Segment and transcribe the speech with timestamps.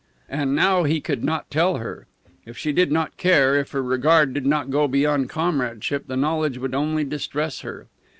[0.29, 2.07] And now he could not tell her.
[2.43, 6.57] If she did not care, if her regard did not go beyond comradeship, the knowledge
[6.57, 7.85] would only distress her.